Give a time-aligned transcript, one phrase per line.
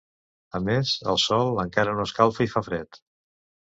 [0.59, 3.05] A més, el sol encara no escalfa i fa fred.